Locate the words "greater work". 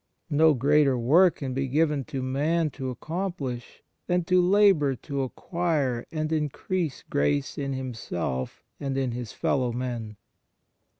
0.55-1.35